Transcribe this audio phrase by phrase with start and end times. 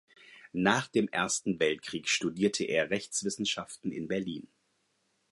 [0.53, 4.47] Nach dem Ersten Weltkrieg studierte er Rechtswissenschaften in Berlin.